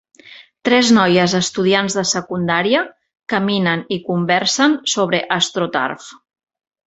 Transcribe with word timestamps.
Tres 0.67 0.87
noies 0.97 1.35
estudiants 1.39 1.97
de 1.99 2.03
secundària 2.11 2.81
caminen 3.33 3.85
i 3.97 3.99
conversen 4.07 4.75
sobre 4.95 5.23
AstroTurf. 5.39 6.09